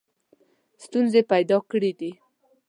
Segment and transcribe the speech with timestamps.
[0.83, 2.11] ستونزې پیدا کړي دي.